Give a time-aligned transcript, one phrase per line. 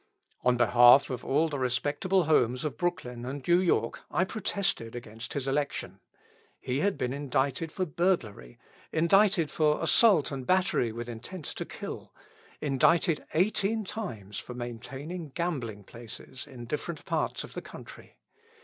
[0.43, 5.33] On behalf of all the respectable homes of Brooklyn and New York I protested against
[5.33, 5.99] his election.
[6.59, 8.57] He had been indicted for burglary,
[8.91, 12.15] indicted for assault and battery with intent to kill,
[12.61, 18.17] indicted eighteen times for maintaining gambling places in different parts of the country.